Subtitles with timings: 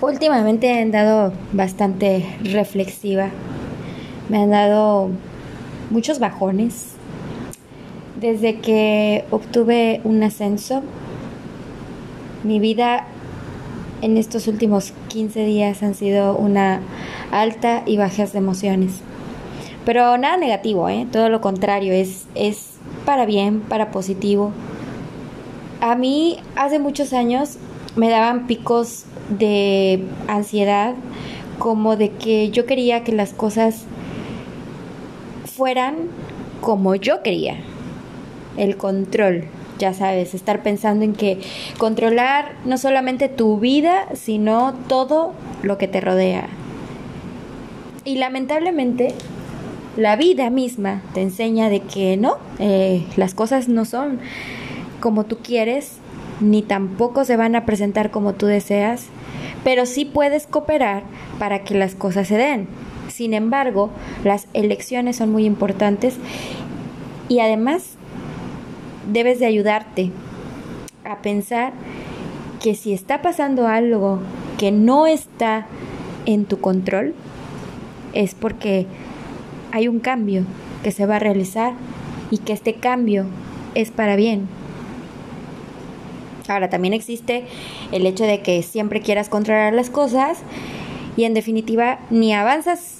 [0.00, 3.28] Últimamente he andado bastante reflexiva.
[4.28, 5.10] Me han dado
[5.90, 6.92] muchos bajones.
[8.20, 10.82] Desde que obtuve un ascenso,
[12.42, 13.06] mi vida
[14.02, 16.80] en estos últimos 15 días han sido una
[17.30, 19.00] alta y bajas de emociones.
[19.84, 21.06] Pero nada negativo, ¿eh?
[21.10, 22.74] todo lo contrario, es, es
[23.04, 24.52] para bien, para positivo.
[25.80, 27.58] A mí hace muchos años
[27.96, 29.04] me daban picos
[29.38, 30.94] de ansiedad,
[31.58, 33.84] como de que yo quería que las cosas
[35.44, 35.96] fueran
[36.60, 37.56] como yo quería.
[38.56, 39.44] El control,
[39.78, 41.40] ya sabes, estar pensando en que
[41.78, 46.48] controlar no solamente tu vida, sino todo lo que te rodea.
[48.04, 49.14] Y lamentablemente,
[49.96, 54.18] la vida misma te enseña de que no, eh, las cosas no son
[55.00, 55.98] como tú quieres,
[56.40, 59.06] ni tampoco se van a presentar como tú deseas,
[59.64, 61.02] pero sí puedes cooperar
[61.38, 62.68] para que las cosas se den.
[63.08, 63.90] Sin embargo,
[64.22, 66.16] las elecciones son muy importantes
[67.28, 67.96] y además
[69.10, 70.10] debes de ayudarte
[71.04, 71.72] a pensar
[72.62, 74.20] que si está pasando algo
[74.58, 75.66] que no está
[76.26, 77.14] en tu control,
[78.14, 78.86] es porque
[79.72, 80.44] hay un cambio
[80.82, 81.74] que se va a realizar
[82.30, 83.26] y que este cambio
[83.74, 84.48] es para bien.
[86.48, 87.44] Ahora, también existe
[87.92, 90.38] el hecho de que siempre quieras controlar las cosas
[91.16, 92.98] y en definitiva ni avanzas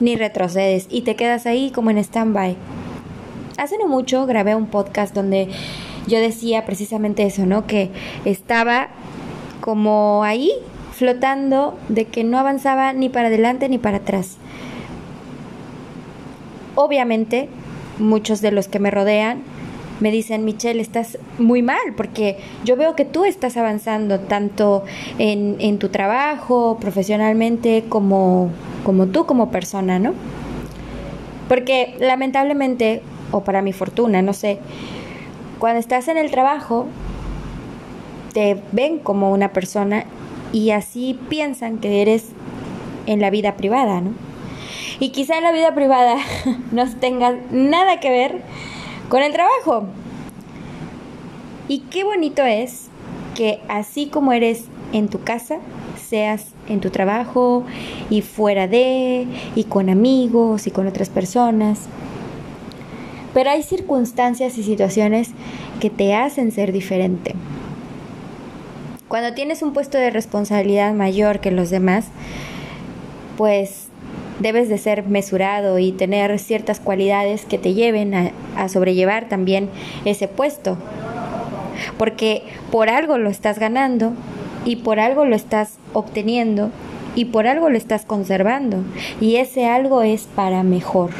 [0.00, 2.56] ni retrocedes y te quedas ahí como en stand-by.
[3.58, 5.48] Hace no mucho grabé un podcast donde
[6.06, 7.66] yo decía precisamente eso, ¿no?
[7.66, 7.90] Que
[8.24, 8.88] estaba
[9.60, 10.50] como ahí
[10.92, 14.36] flotando de que no avanzaba ni para adelante ni para atrás.
[16.74, 17.48] Obviamente,
[17.98, 19.42] muchos de los que me rodean
[20.00, 24.84] me dicen, Michelle, estás muy mal porque yo veo que tú estás avanzando tanto
[25.18, 28.50] en, en tu trabajo, profesionalmente, como,
[28.84, 30.14] como tú como persona, ¿no?
[31.48, 34.58] Porque lamentablemente, o para mi fortuna, no sé,
[35.58, 36.86] cuando estás en el trabajo,
[38.32, 40.04] te ven como una persona
[40.52, 42.30] y así piensan que eres
[43.06, 44.12] en la vida privada, ¿no?
[45.00, 46.16] Y quizá en la vida privada
[46.72, 48.42] no tenga nada que ver
[49.08, 49.86] con el trabajo.
[51.68, 52.88] Y qué bonito es
[53.34, 55.58] que así como eres en tu casa,
[56.08, 57.64] seas en tu trabajo
[58.10, 61.80] y fuera de, y con amigos y con otras personas.
[63.32, 65.30] Pero hay circunstancias y situaciones
[65.80, 67.34] que te hacen ser diferente.
[69.08, 72.06] Cuando tienes un puesto de responsabilidad mayor que los demás,
[73.36, 73.83] pues
[74.40, 79.68] debes de ser mesurado y tener ciertas cualidades que te lleven a, sobrellevar también
[80.04, 80.76] ese puesto.
[81.98, 84.12] Porque por algo lo estás ganando
[84.64, 86.70] y por algo lo estás obteniendo
[87.14, 88.78] y por algo lo estás conservando
[89.20, 91.10] y ese algo es para mejor.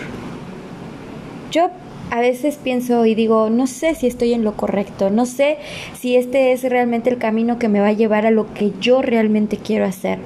[1.50, 1.70] Yo
[2.10, 5.58] a veces pienso y digo, no sé si estoy en lo correcto, no sé
[5.94, 9.02] si este es realmente el camino que me va a llevar a lo que yo
[9.02, 10.18] realmente quiero hacer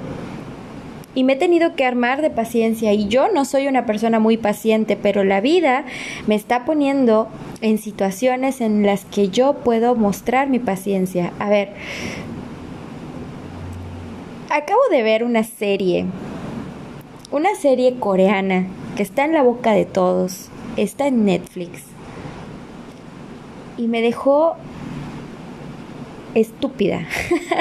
[1.19, 2.93] y me he tenido que armar de paciencia.
[2.93, 5.85] Y yo no soy una persona muy paciente, pero la vida
[6.29, 7.27] me está poniendo
[7.61, 11.33] en situaciones en las que yo puedo mostrar mi paciencia.
[11.41, 11.71] A ver,
[14.49, 16.07] acabo de ver una serie,
[17.33, 21.83] una serie coreana que está en la boca de todos, está en Netflix
[23.77, 24.55] y me dejó
[26.37, 27.09] estúpida,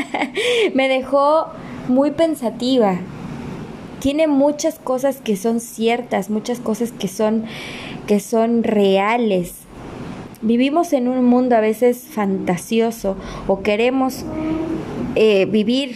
[0.75, 1.47] me dejó
[1.87, 2.99] muy pensativa
[3.99, 7.45] tiene muchas cosas que son ciertas, muchas cosas que son
[8.05, 9.53] que son reales.
[10.41, 14.23] Vivimos en un mundo a veces fantasioso o queremos
[15.15, 15.95] eh, vivir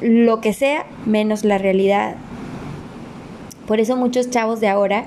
[0.00, 2.16] lo que sea menos la realidad.
[3.66, 5.04] Por eso muchos chavos de ahora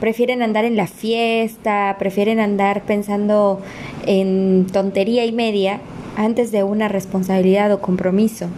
[0.00, 3.60] prefieren andar en la fiesta, prefieren andar pensando
[4.06, 5.80] en tontería y media
[6.16, 8.48] antes de una responsabilidad o compromiso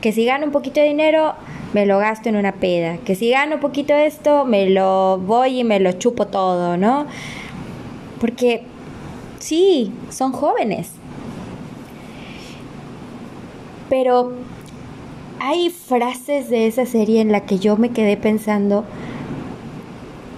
[0.00, 1.34] que si gano un poquito de dinero,
[1.72, 5.18] me lo gasto en una peda, que si gano un poquito de esto, me lo
[5.18, 7.06] voy y me lo chupo todo, ¿no?
[8.20, 8.62] Porque
[9.38, 10.92] sí, son jóvenes.
[13.88, 14.32] Pero
[15.38, 18.84] hay frases de esa serie en la que yo me quedé pensando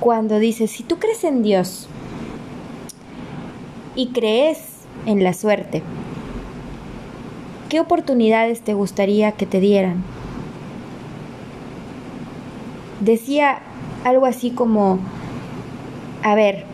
[0.00, 1.88] cuando dice, si tú crees en Dios
[3.94, 4.58] y crees
[5.06, 5.82] en la suerte,
[7.68, 10.02] ¿Qué oportunidades te gustaría que te dieran?
[13.00, 13.58] Decía
[14.04, 14.98] algo así como,
[16.22, 16.64] a ver,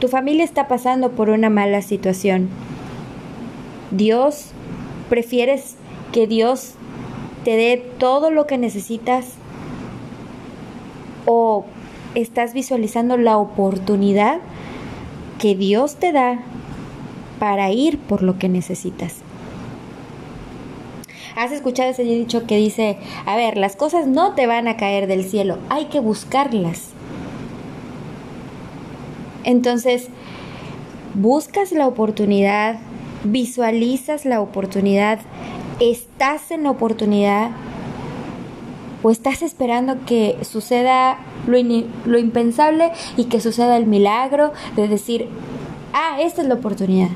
[0.00, 2.48] tu familia está pasando por una mala situación.
[3.92, 4.50] Dios,
[5.08, 5.76] prefieres
[6.12, 6.74] que Dios
[7.44, 9.34] te dé todo lo que necesitas
[11.26, 11.64] o
[12.16, 14.40] estás visualizando la oportunidad
[15.38, 16.40] que Dios te da
[17.38, 19.27] para ir por lo que necesitas.
[21.38, 25.06] ¿Has escuchado ese dicho que dice, a ver, las cosas no te van a caer
[25.06, 26.88] del cielo, hay que buscarlas?
[29.44, 30.08] Entonces,
[31.14, 32.80] buscas la oportunidad,
[33.22, 35.20] visualizas la oportunidad,
[35.78, 37.52] estás en la oportunidad
[39.04, 41.56] o estás esperando que suceda lo,
[42.04, 45.28] lo impensable y que suceda el milagro de decir,
[45.92, 47.10] ah, esta es la oportunidad.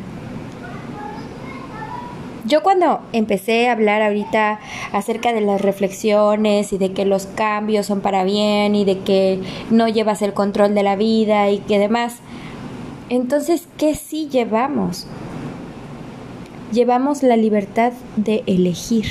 [2.53, 4.61] Yo cuando empecé a hablar ahorita
[4.93, 9.41] acerca de las reflexiones y de que los cambios son para bien y de que
[9.71, 12.17] no llevas el control de la vida y que demás,
[13.09, 15.07] entonces, ¿qué sí llevamos?
[16.75, 19.07] Llevamos la libertad de elegir,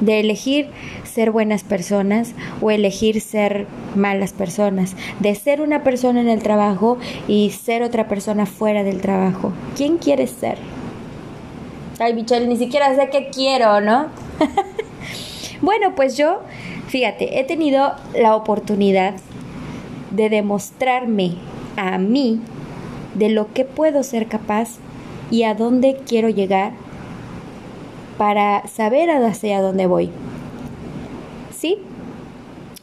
[0.00, 0.70] de elegir
[1.10, 6.98] ser buenas personas o elegir ser malas personas, de ser una persona en el trabajo
[7.28, 9.52] y ser otra persona fuera del trabajo.
[9.76, 10.58] ¿Quién quieres ser?
[11.98, 14.06] Ay, Michelle, ni siquiera sé qué quiero, ¿no?
[15.60, 16.40] bueno, pues yo,
[16.88, 19.16] fíjate, he tenido la oportunidad
[20.10, 21.34] de demostrarme
[21.76, 22.40] a mí
[23.14, 24.78] de lo que puedo ser capaz
[25.30, 26.72] y a dónde quiero llegar
[28.16, 30.10] para saber hacia dónde voy.
[31.60, 31.78] ¿Sí?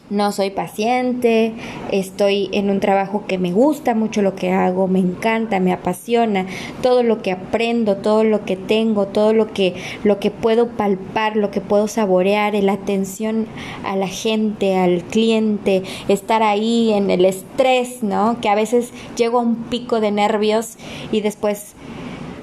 [0.08, 1.52] No soy paciente,
[1.92, 6.46] estoy en un trabajo que me gusta mucho lo que hago, me encanta, me apasiona,
[6.80, 11.36] todo lo que aprendo, todo lo que tengo, todo lo que lo que puedo palpar,
[11.36, 13.48] lo que puedo saborear, la atención
[13.84, 18.38] a la gente, al cliente, estar ahí en el estrés, ¿no?
[18.40, 20.78] Que a veces llego a un pico de nervios
[21.12, 21.74] y después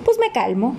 [0.03, 0.75] pues me calmo,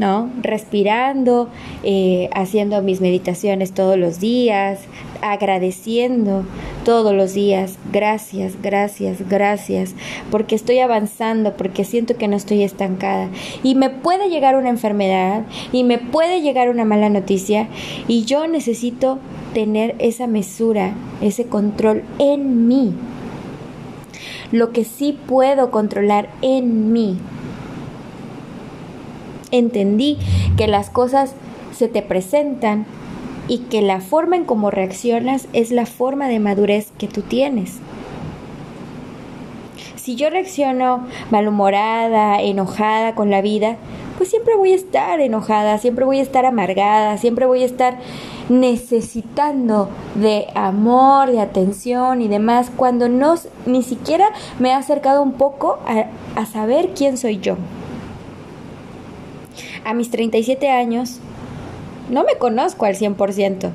[0.00, 0.30] ¿no?
[0.40, 1.50] Respirando,
[1.82, 4.80] eh, haciendo mis meditaciones todos los días,
[5.20, 6.46] agradeciendo
[6.86, 9.94] todos los días, gracias, gracias, gracias,
[10.30, 13.28] porque estoy avanzando, porque siento que no estoy estancada.
[13.62, 17.68] Y me puede llegar una enfermedad y me puede llegar una mala noticia
[18.08, 19.18] y yo necesito
[19.52, 22.94] tener esa mesura, ese control en mí.
[24.50, 27.18] Lo que sí puedo controlar en mí
[29.50, 30.18] entendí
[30.56, 31.34] que las cosas
[31.72, 32.86] se te presentan
[33.48, 37.78] y que la forma en cómo reaccionas es la forma de madurez que tú tienes.
[39.96, 43.76] Si yo reacciono malhumorada, enojada con la vida,
[44.18, 47.98] pues siempre voy a estar enojada, siempre voy a estar amargada, siempre voy a estar
[48.48, 53.34] necesitando de amor, de atención y demás, cuando no
[53.66, 54.26] ni siquiera
[54.58, 56.06] me he acercado un poco a,
[56.40, 57.56] a saber quién soy yo
[59.84, 61.20] a mis 37 años,
[62.08, 63.70] no me conozco al 100%.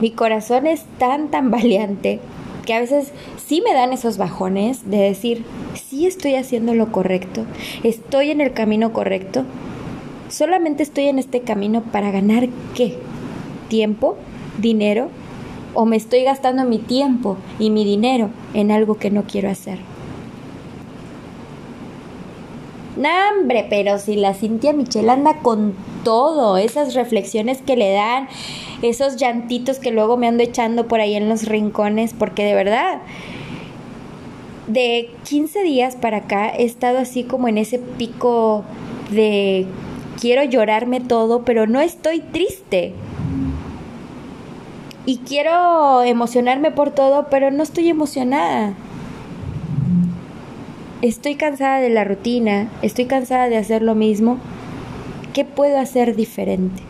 [0.00, 2.20] Mi corazón es tan, tan valiente
[2.66, 5.44] que a veces sí me dan esos bajones de decir,
[5.74, 7.46] sí estoy haciendo lo correcto,
[7.82, 9.44] estoy en el camino correcto,
[10.28, 12.98] solamente estoy en este camino para ganar qué?
[13.68, 14.16] ¿Tiempo?
[14.58, 15.08] ¿Dinero?
[15.72, 19.78] ¿O me estoy gastando mi tiempo y mi dinero en algo que no quiero hacer?
[22.98, 28.28] Nambre, pero si la Cintia Michelle anda con todo, esas reflexiones que le dan,
[28.82, 33.02] esos llantitos que luego me ando echando por ahí en los rincones, porque de verdad,
[34.66, 38.64] de 15 días para acá he estado así como en ese pico
[39.10, 39.66] de
[40.20, 42.94] quiero llorarme todo, pero no estoy triste.
[45.06, 48.74] Y quiero emocionarme por todo, pero no estoy emocionada
[51.02, 54.38] estoy cansada de la rutina, estoy cansada de hacer lo mismo,
[55.32, 56.82] ¿qué puedo hacer diferente?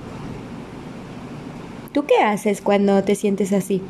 [1.93, 3.83] ¿Tú qué haces cuando te sientes así?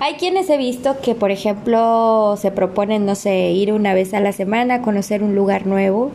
[0.00, 4.20] Hay quienes he visto que, por ejemplo, se proponen, no sé, ir una vez a
[4.20, 6.12] la semana a conocer un lugar nuevo,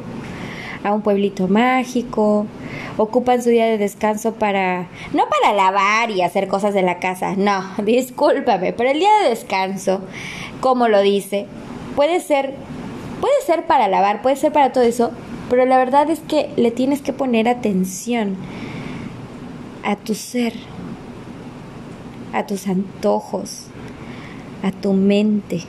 [0.85, 2.45] a un pueblito mágico,
[2.95, 7.35] ocupan su día de descanso para, no para lavar y hacer cosas de la casa,
[7.35, 10.01] no, discúlpame, pero el día de descanso,
[10.61, 11.47] como lo dice,
[11.95, 12.53] puede ser,
[13.21, 15.11] puede ser para lavar, puede ser para todo eso,
[15.49, 18.35] pero la verdad es que le tienes que poner atención
[19.83, 20.53] a tu ser,
[22.33, 23.67] a tus antojos,
[24.63, 25.61] a tu mente.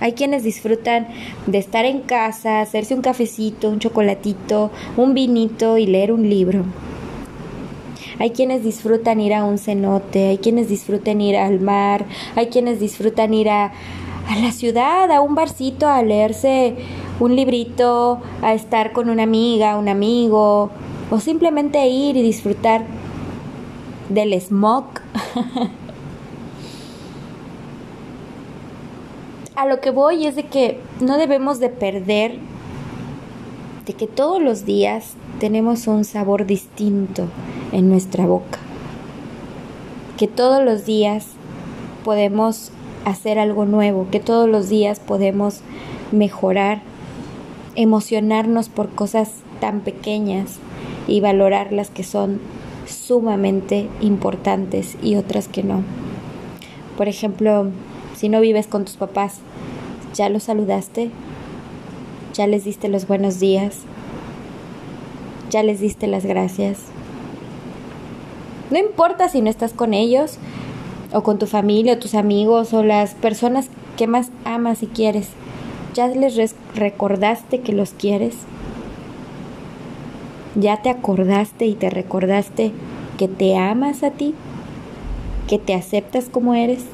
[0.00, 1.08] Hay quienes disfrutan
[1.46, 6.64] de estar en casa, hacerse un cafecito, un chocolatito, un vinito y leer un libro.
[8.18, 12.04] Hay quienes disfrutan ir a un cenote, hay quienes disfrutan ir al mar,
[12.36, 13.72] hay quienes disfrutan ir a,
[14.30, 16.76] a la ciudad, a un barcito, a leerse
[17.18, 20.70] un librito, a estar con una amiga, un amigo,
[21.10, 22.84] o simplemente ir y disfrutar
[24.08, 24.84] del smog.
[29.56, 32.38] a lo que voy es de que no debemos de perder
[33.84, 37.24] de que todos los días tenemos un sabor distinto
[37.72, 38.60] en nuestra boca.
[40.16, 41.26] Que todos los días
[42.04, 42.70] podemos
[43.04, 45.60] hacer algo nuevo, que todos los días podemos
[46.12, 46.82] mejorar,
[47.74, 49.30] emocionarnos por cosas
[49.60, 50.58] tan pequeñas
[51.06, 52.40] y valorar las que son
[52.86, 55.82] sumamente importantes y otras que no.
[56.96, 57.68] Por ejemplo,
[58.16, 59.38] si no vives con tus papás,
[60.14, 61.10] ¿ya los saludaste?
[62.34, 63.78] ¿Ya les diste los buenos días?
[65.50, 66.78] ¿Ya les diste las gracias?
[68.70, 70.38] No importa si no estás con ellos,
[71.12, 75.28] o con tu familia, o tus amigos, o las personas que más amas y quieres.
[75.94, 78.34] ¿Ya les recordaste que los quieres?
[80.54, 82.72] ¿Ya te acordaste y te recordaste
[83.18, 84.34] que te amas a ti?
[85.48, 86.84] ¿Que te aceptas como eres?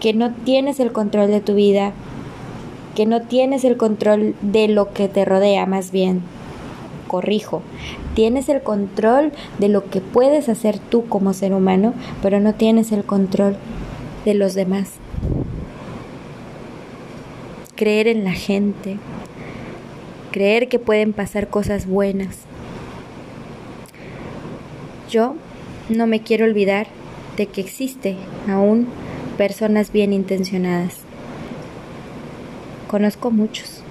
[0.00, 1.92] ¿Que no tienes el control de tu vida?
[2.94, 6.22] ¿Que no tienes el control de lo que te rodea más bien?
[7.08, 7.62] Corrijo,
[8.14, 12.92] tienes el control de lo que puedes hacer tú como ser humano, pero no tienes
[12.92, 13.56] el control
[14.24, 14.92] de los demás.
[17.74, 18.98] Creer en la gente,
[20.30, 22.40] creer que pueden pasar cosas buenas.
[25.10, 25.34] Yo
[25.88, 26.86] no me quiero olvidar
[27.36, 28.16] de que existe
[28.48, 28.88] aún
[29.38, 30.96] personas bien intencionadas.
[32.88, 33.82] Conozco muchos,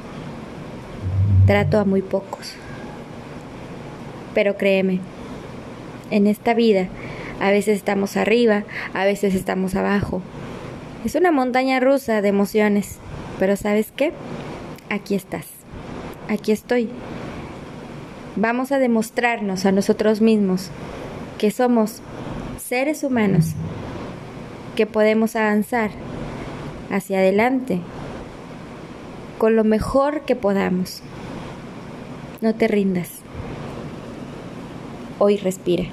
[1.45, 2.53] trato a muy pocos.
[4.37, 4.99] Pero créeme,
[6.11, 6.89] en esta vida
[7.39, 10.21] a veces estamos arriba, a veces estamos abajo.
[11.03, 12.99] Es una montaña rusa de emociones,
[13.39, 14.13] pero ¿sabes qué?
[14.91, 15.57] Aquí estás
[16.29, 16.89] aquí estoy.
[18.35, 20.69] Vamos a demostrarnos a nosotros mismos
[21.37, 22.01] que somos
[22.57, 23.53] seres humanos,
[24.75, 25.91] que podemos avanzar
[26.91, 27.79] hacia adelante
[29.37, 31.01] con lo mejor que podamos.
[32.41, 33.26] No te rindas.
[35.19, 35.85] Hoy respira.